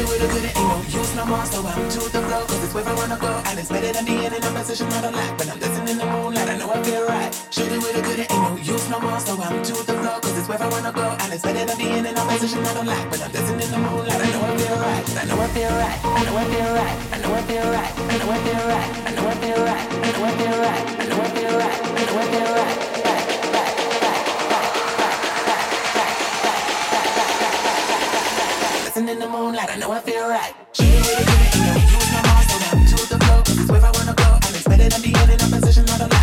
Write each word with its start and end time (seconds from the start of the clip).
it 0.00 0.08
with 0.08 0.24
a 0.24 0.28
good 0.32 0.44
it 0.44 0.56
ain't 0.56 0.68
no 0.68 0.78
use 0.88 1.12
no 1.14 1.24
more. 1.26 1.44
So 1.44 1.60
I'm 1.60 1.88
to 1.88 2.00
the 2.00 2.20
flow, 2.24 2.42
cause 2.48 2.62
it's 2.64 2.74
where 2.74 2.86
I 2.88 2.94
wanna 2.94 3.18
go. 3.20 3.32
And 3.48 3.58
it's 3.58 3.68
better 3.68 3.92
than 3.92 4.04
being 4.04 4.32
in 4.32 4.42
a 4.42 4.50
position 4.56 4.86
I 4.88 5.00
don't 5.00 5.14
like. 5.14 5.38
When 5.38 5.48
I'm 5.50 5.58
dancing 5.58 5.88
in 5.88 5.98
the 5.98 6.06
moonlight, 6.06 6.48
I 6.48 6.56
know 6.56 6.70
I 6.72 6.82
feel 6.82 7.04
right. 7.06 7.30
Shooting 7.50 7.80
with 7.80 8.00
a 8.00 8.02
good 8.02 8.18
it 8.18 8.30
ain't 8.32 8.42
no 8.42 8.56
use 8.56 8.88
no 8.88 8.98
more. 9.00 9.20
So 9.20 9.32
I'm 9.36 9.62
to 9.62 9.74
the 9.88 9.94
flow, 10.00 10.16
cause 10.20 10.36
it's 10.38 10.48
where 10.48 10.62
I 10.62 10.68
wanna 10.68 10.92
go. 10.92 11.06
And 11.20 11.32
it's 11.32 11.42
better 11.42 11.64
than 11.64 11.76
being 11.78 12.04
in 12.06 12.16
a 12.16 12.24
position 12.32 12.64
I 12.64 12.72
don't 12.74 12.86
like. 12.86 13.06
When 13.10 13.20
I'm 13.22 13.30
dancing 13.30 13.60
in 13.60 13.70
the 13.70 13.78
moonlight, 13.78 14.20
I 14.20 14.30
know 14.32 14.42
I 14.48 14.52
feel 14.56 14.76
right. 14.80 15.04
I 15.20 15.24
know 15.28 15.38
I 15.40 15.48
feel 15.54 15.72
right. 15.82 15.98
I 16.04 16.22
know 16.24 16.36
I 16.40 16.44
feel 16.50 16.70
right. 16.80 16.96
I 17.12 17.18
know 17.20 17.32
I 17.34 17.42
feel 17.48 17.66
right. 17.76 17.92
I 18.00 18.16
know 18.18 18.30
I 18.30 18.38
feel 18.40 18.62
right. 18.72 18.90
I 19.04 19.10
know 19.16 19.26
I 19.28 19.34
feel 19.42 19.60
right. 19.68 19.84
I 20.00 20.08
know 20.08 20.24
I 20.24 20.34
feel 20.40 20.56
right. 20.64 20.84
I 21.00 21.06
know 21.10 21.20
I 21.20 21.28
feel 21.36 21.54
right. 21.60 21.78
I 21.80 22.04
know 22.08 22.18
I 22.18 22.26
feel 22.32 22.48
right. 22.54 22.89
dancing 29.00 29.08
in 29.08 29.18
the 29.20 29.28
moonlight. 29.28 29.70
I 29.70 29.76
know 29.76 29.90
I 29.92 30.00
feel 30.00 30.28
right. 30.28 30.54
She 30.72 30.84
you 30.84 30.90
you 30.90 31.02
my 32.12 32.22
monster 32.26 32.58
now. 32.60 32.84
To 32.86 33.08
the 33.08 33.24
flow, 33.24 33.42
cause 33.42 33.58
it's 33.58 33.70
I 33.70 33.90
wanna 33.92 34.14
go. 34.14 34.34
And 34.34 34.56
it's 34.56 34.68
better 34.68 34.88
than 34.88 35.02
the 35.02 35.18
end 35.18 35.30
in 35.30 35.40
a 35.40 35.60
position 35.60 35.84
not 35.86 36.00
alive. 36.00 36.19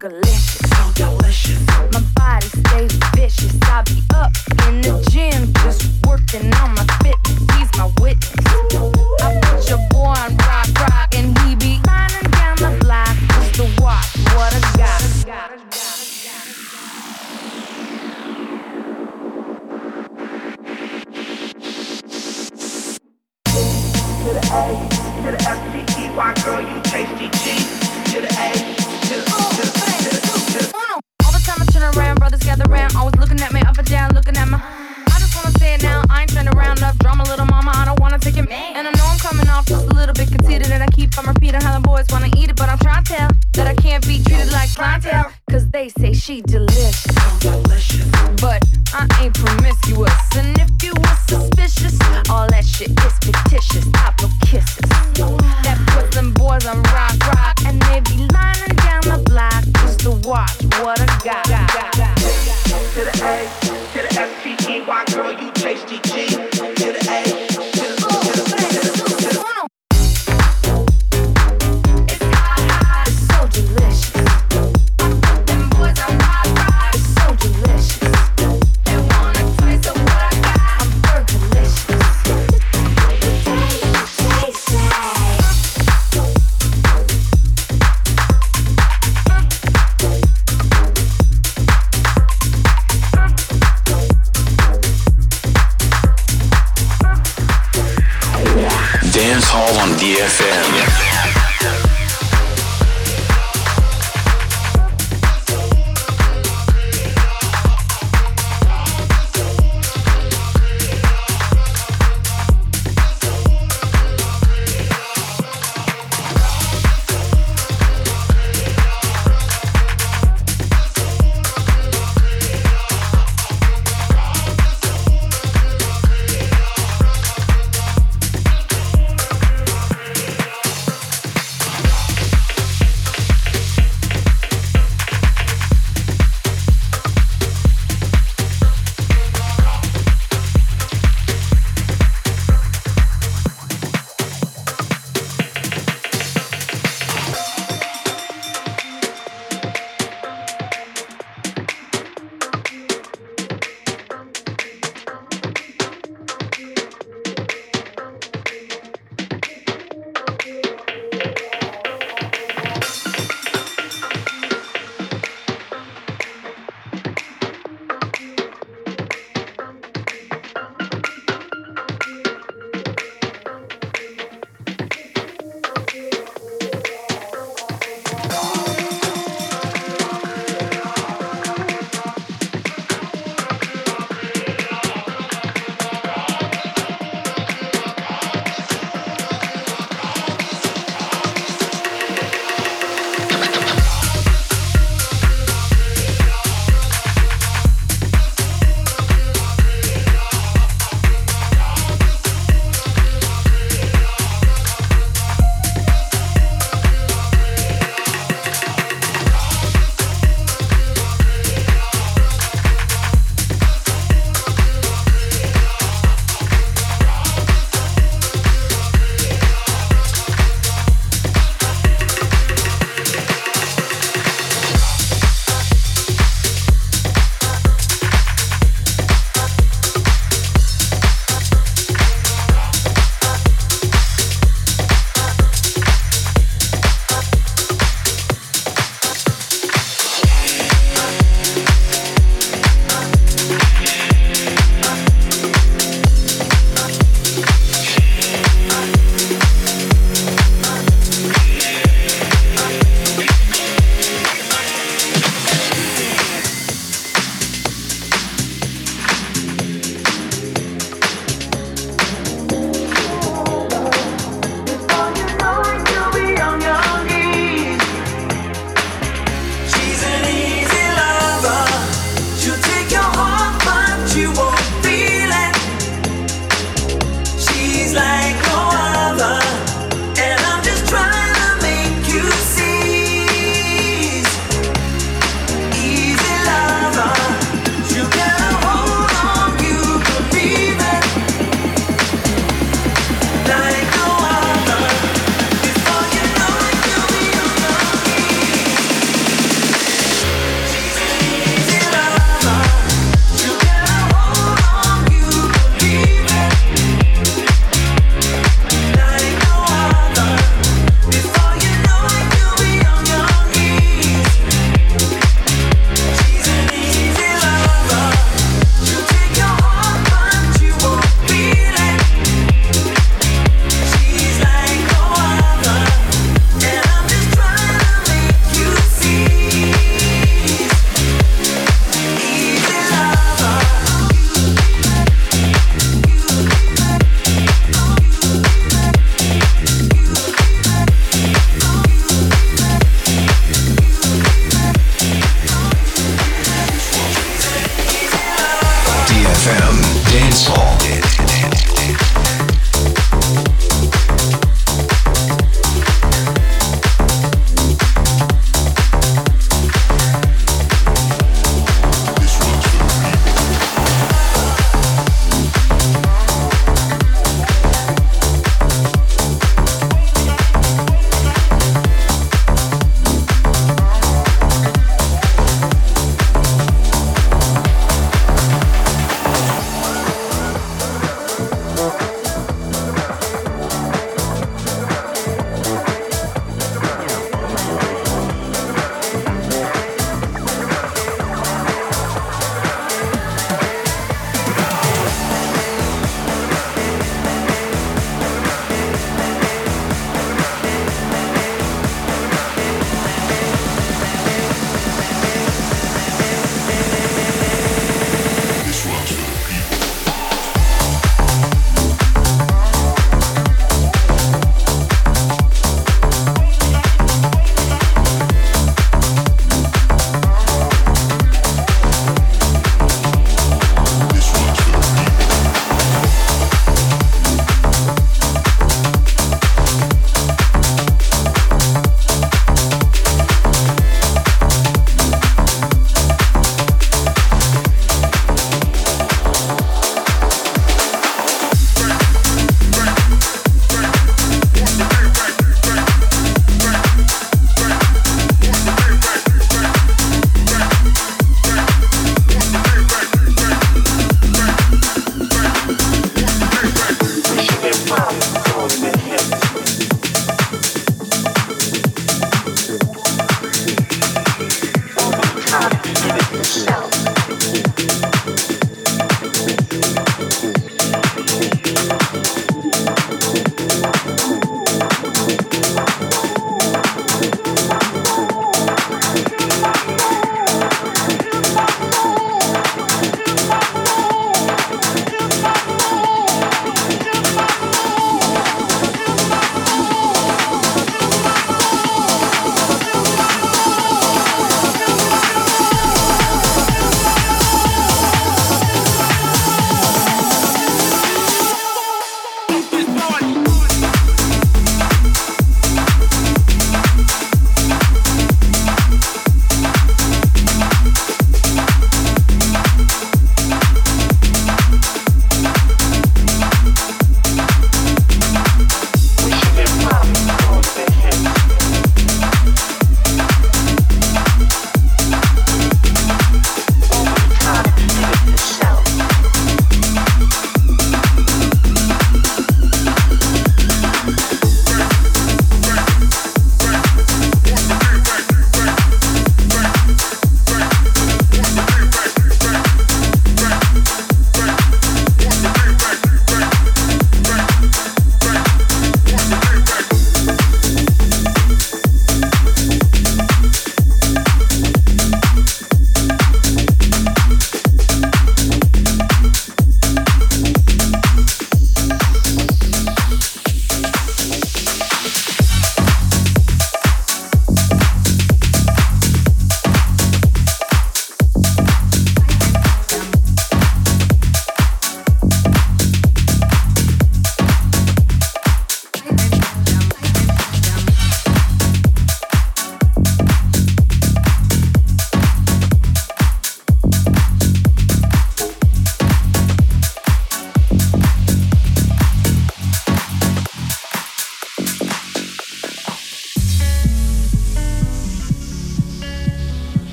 circling. 0.00 0.37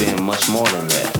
been 0.00 0.24
much 0.24 0.48
more 0.48 0.66
than 0.68 0.88
that. 0.88 1.19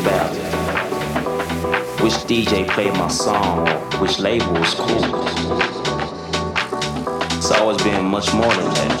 about? 0.00 0.34
Which 2.02 2.14
DJ 2.28 2.66
played 2.68 2.92
my 2.94 3.08
song? 3.08 3.66
Which 4.00 4.18
label 4.18 4.52
was 4.52 4.74
cool? 4.74 5.04
It's 7.36 7.50
always 7.50 7.82
been 7.82 8.04
much 8.04 8.32
more 8.32 8.52
than 8.52 8.70
that. 8.74 8.96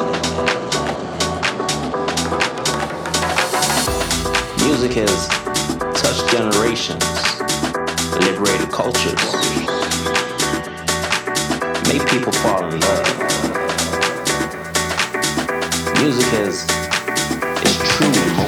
Music 4.64 4.92
has 4.92 5.28
touched 6.00 6.28
generations, 6.30 7.04
liberated 8.20 8.70
cultures, 8.70 9.24
made 11.88 12.06
people 12.08 12.32
fall 12.32 12.64
in 12.64 12.80
love. 12.80 13.06
Music 16.02 16.26
has 16.36 16.64
is 17.64 17.76
truly 17.90 18.39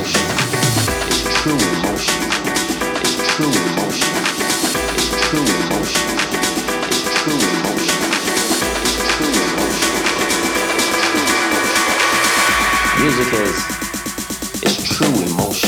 Music 13.02 13.32
is, 13.34 14.62
is 14.62 14.76
true 14.84 15.22
emotion. 15.24 15.61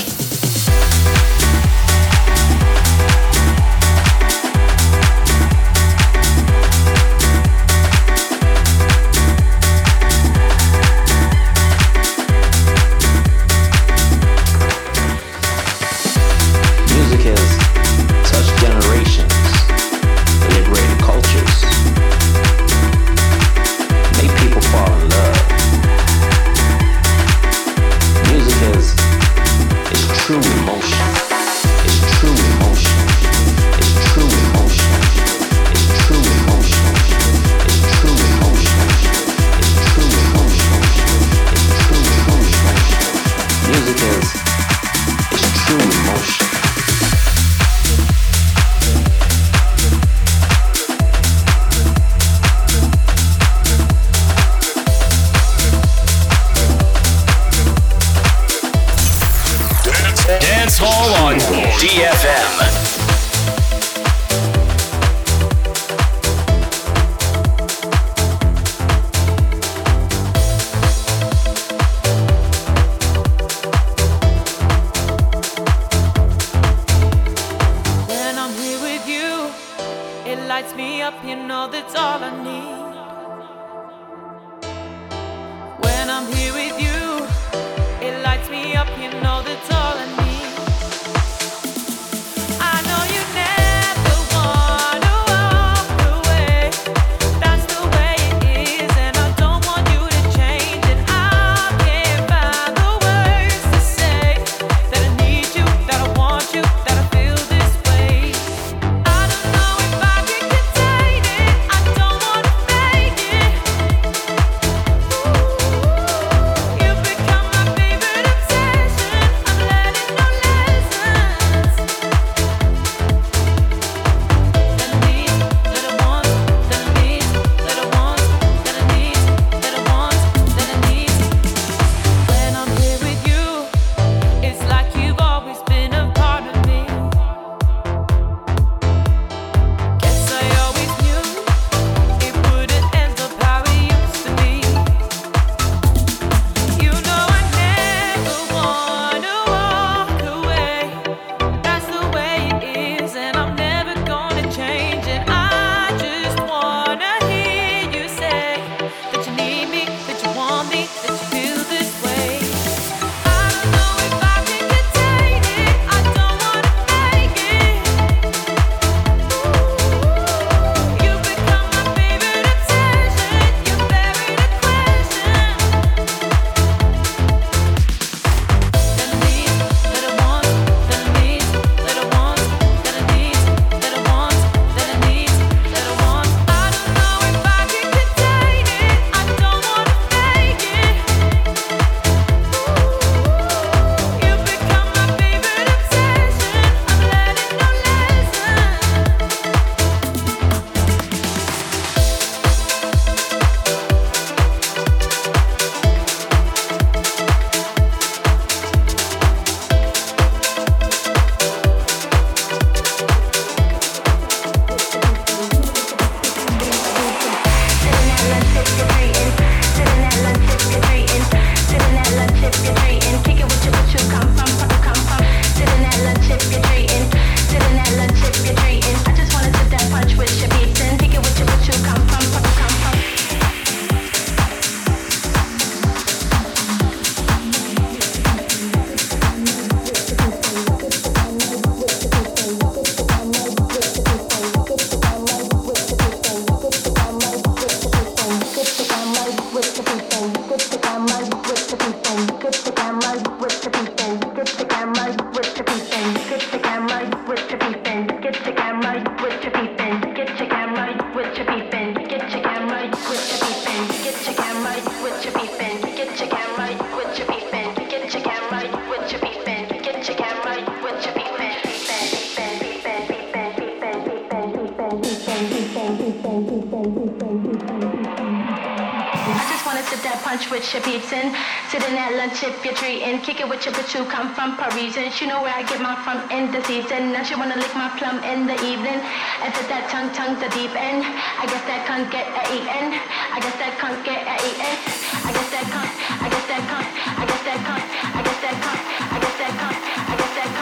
with 280.54 280.70
your 280.70 280.86
eating. 280.86 281.34
Sitting 281.66 281.98
at 281.98 282.14
lunch 282.14 282.46
if 282.46 282.62
you're 282.62 282.78
treating. 282.78 283.18
Kick 283.26 283.42
it 283.42 283.48
with 283.50 283.66
your 283.66 283.74
bitch 283.74 283.90
who 283.90 284.06
come 284.06 284.30
from 284.38 284.54
Parisian. 284.54 285.10
She 285.10 285.26
know 285.26 285.42
where 285.42 285.50
I 285.50 285.66
get 285.66 285.82
my 285.82 285.98
from 286.06 286.22
in 286.30 286.54
the 286.54 286.62
season. 286.62 287.10
Now 287.10 287.26
she 287.26 287.34
wanna 287.34 287.58
lick 287.58 287.74
my 287.74 287.90
plum 287.98 288.22
in 288.22 288.46
the 288.46 288.54
evening. 288.62 289.02
Enter 289.42 289.66
that 289.66 289.90
tongue, 289.90 290.14
tongue 290.14 290.38
the 290.38 290.46
deep 290.54 290.70
end. 290.78 291.02
I 291.02 291.50
guess 291.50 291.66
that 291.66 291.82
can't 291.90 292.06
get 292.06 292.30
a 292.30 292.42
eaten. 292.54 292.94
I 293.34 293.42
guess 293.42 293.58
that 293.58 293.74
can't 293.82 293.98
get 294.06 294.22
a 294.22 294.38
eaten. 294.46 294.78
I 295.26 295.34
guess 295.34 295.50
that 295.50 295.66
can't. 295.74 295.90
I 296.22 296.30
guess 296.30 296.46
that 296.46 296.62
can't. 296.70 296.86
I 297.18 297.26
guess 297.26 297.42
that 297.50 297.58
can't. 297.66 297.82
I 298.14 298.22
guess 298.22 298.38
that 298.38 298.54
can't. 298.54 298.78
I 298.94 299.10
guess 299.10 299.34
that 299.42 299.50
can't. 299.50 299.54
I 299.54 299.56
guess 299.58 299.58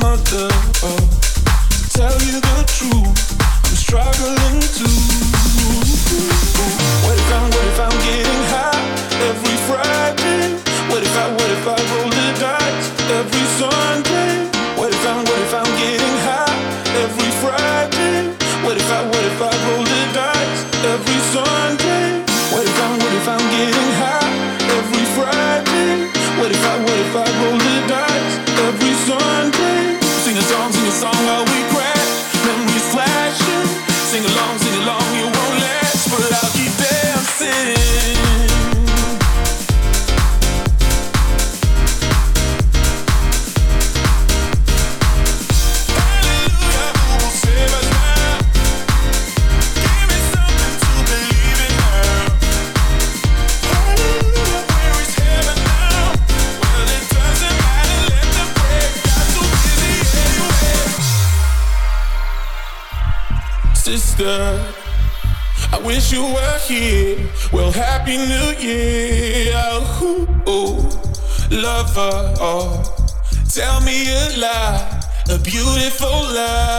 mother 0.00 0.48
of 0.82 1.05
Oh, 72.08 72.34
oh, 72.40 73.08
tell 73.52 73.80
me 73.80 74.06
a 74.08 74.38
lie, 74.38 75.00
a 75.28 75.38
beautiful 75.40 76.08
lie. 76.08 76.75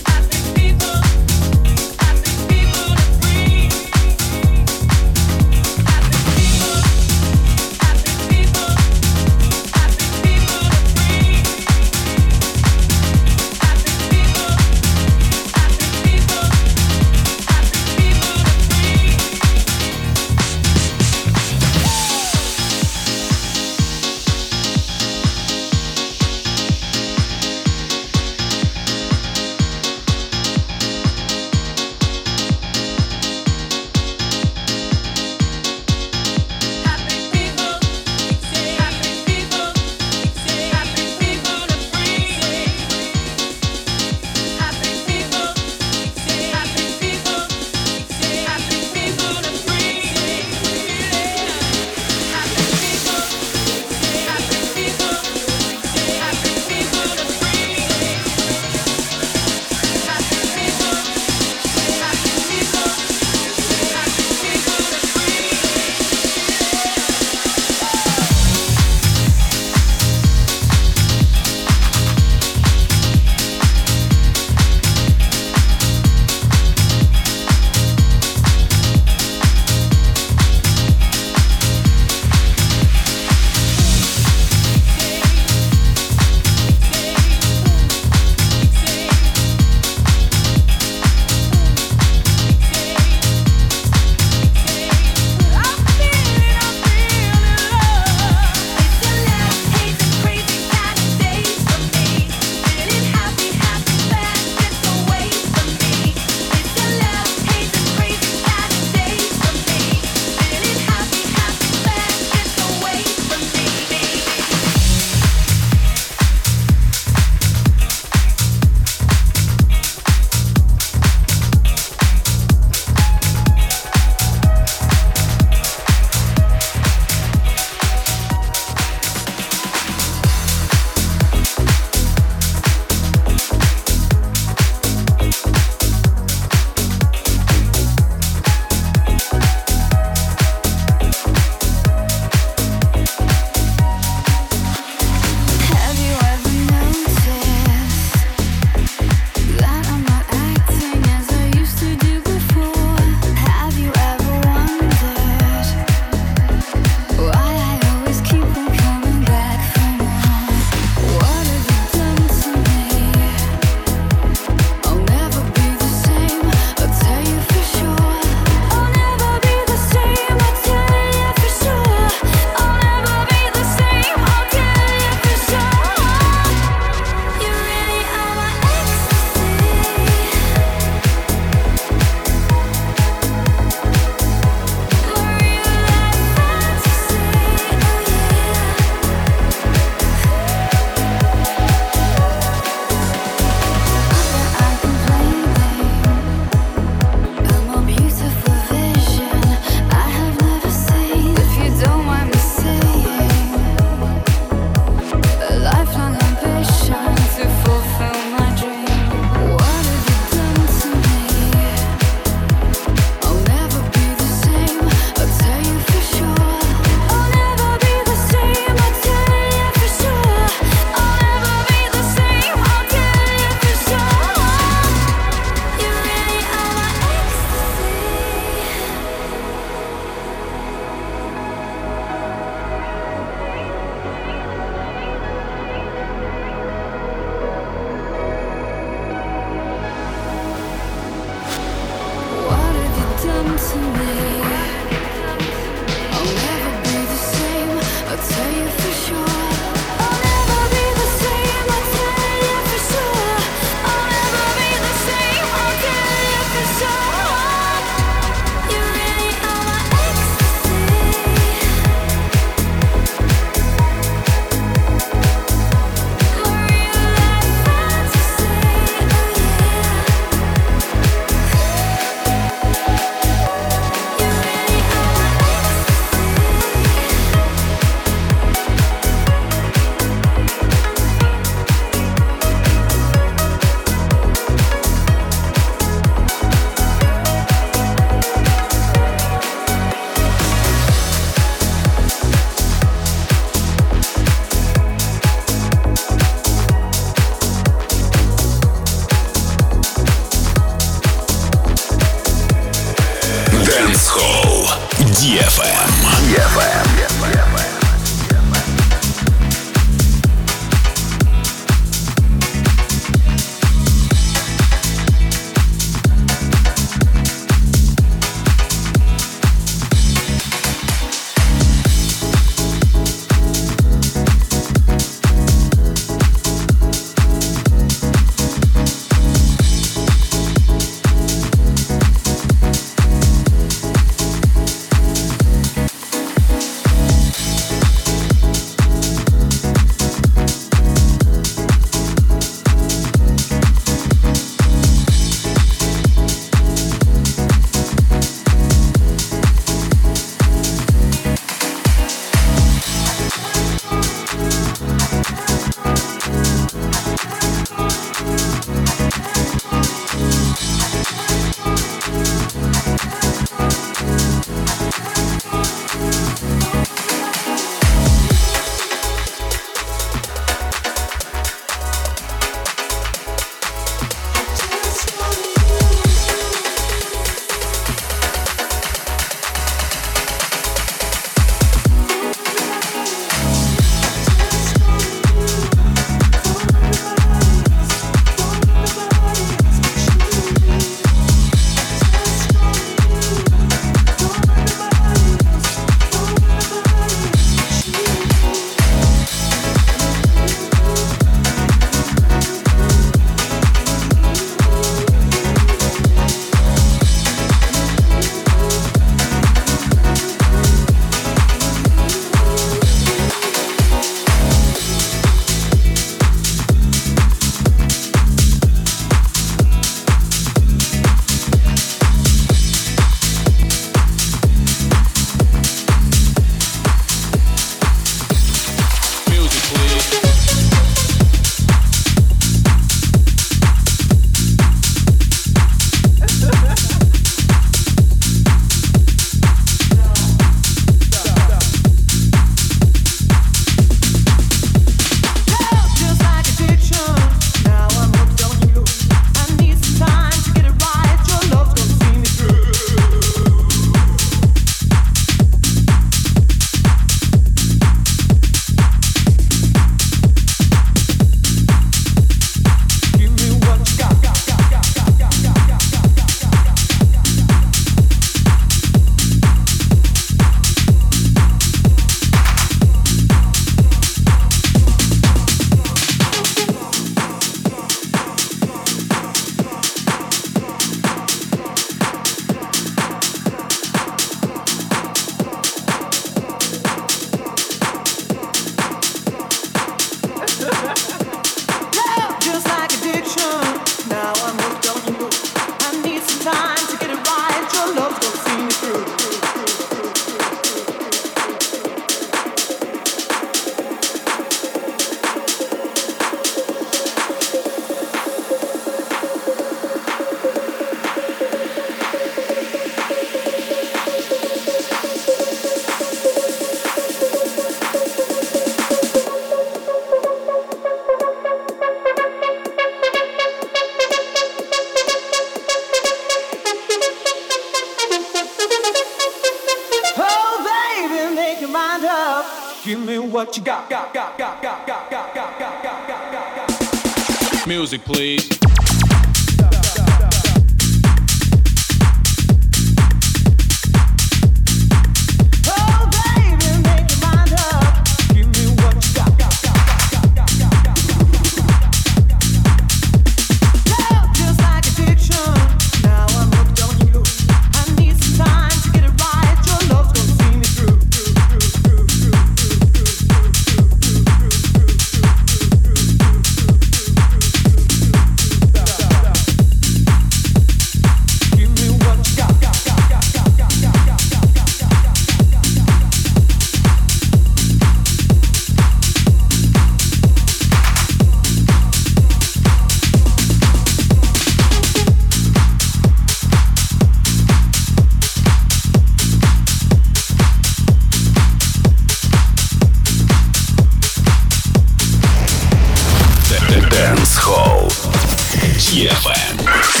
EFM. 598.93 600.00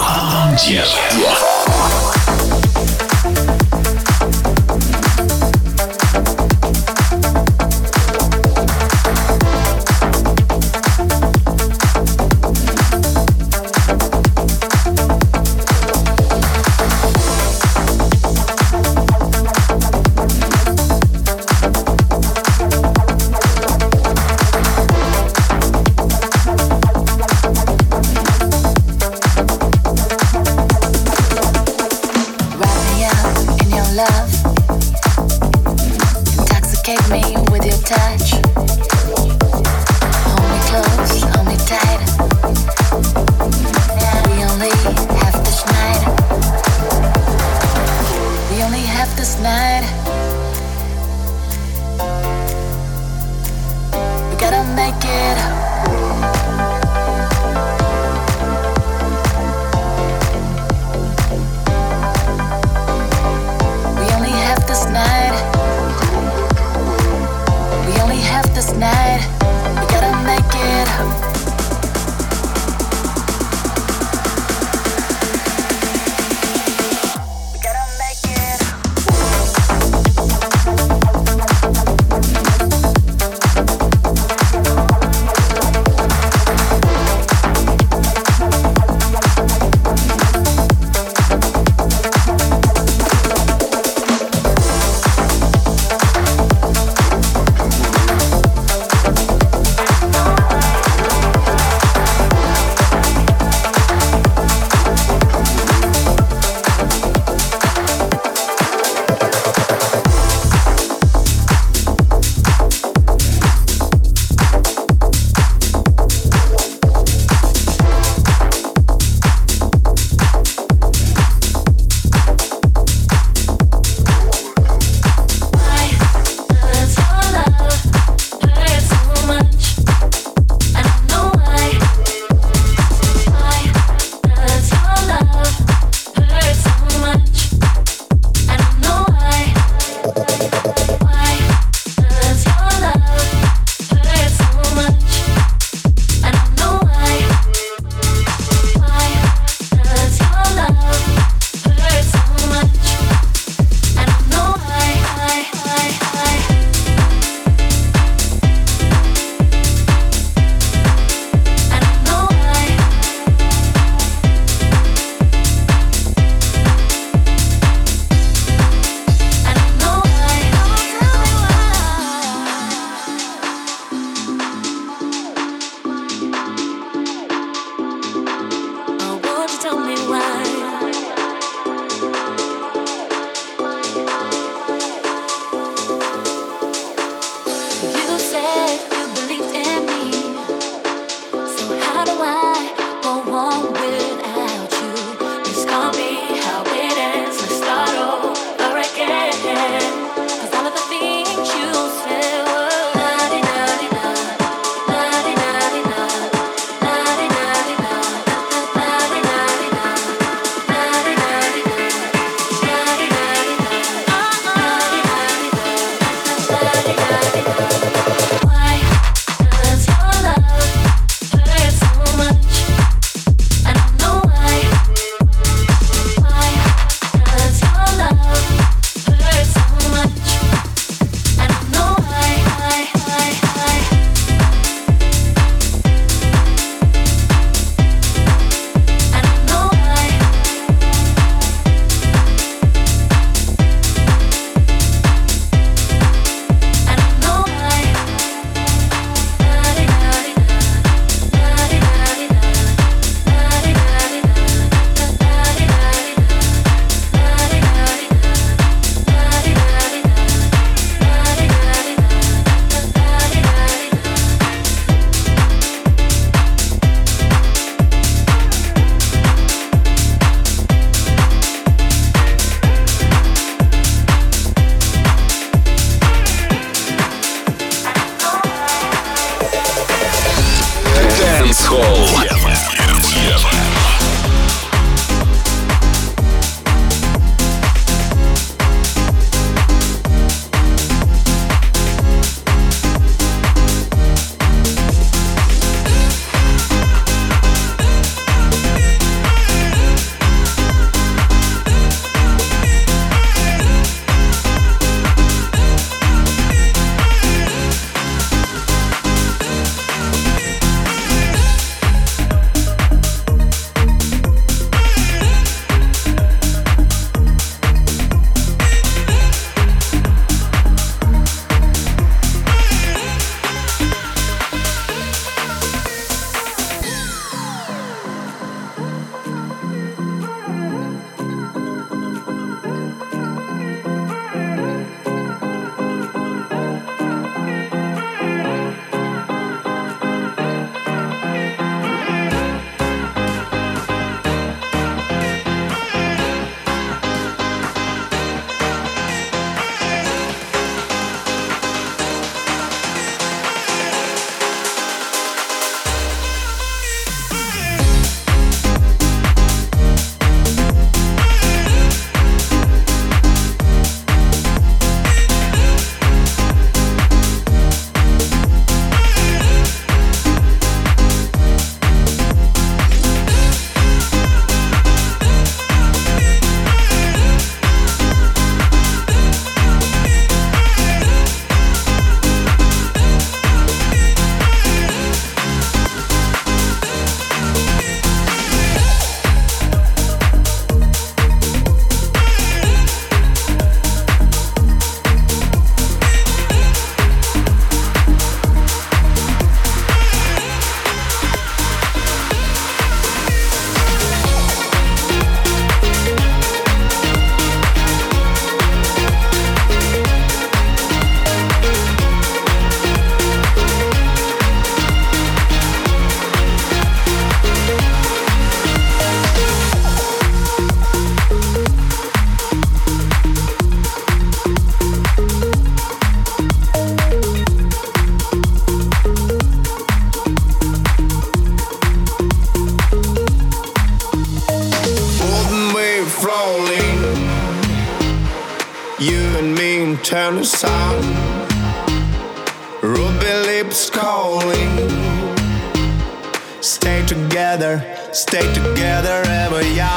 Андер. 0.00 0.88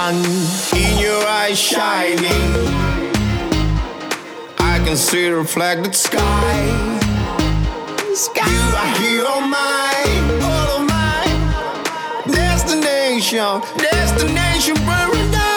Young. 0.04 0.26
In 0.76 0.99
your 0.99 1.26
eyes 1.28 1.60
shining. 1.60 2.51
I 4.60 4.82
can 4.84 4.97
see 4.97 5.30
the 5.30 5.36
reflected 5.36 5.95
sky. 5.95 6.99
sky. 8.14 8.49
You 8.51 8.64
are 8.82 8.91
here 8.99 9.24
oh 9.26 9.38
on 9.38 9.49
mine, 9.49 10.26
all 10.49 10.70
of 10.78 10.84
mine. 10.89 12.34
Destination, 12.34 13.62
destination 13.78 14.76
paradise. 14.76 15.53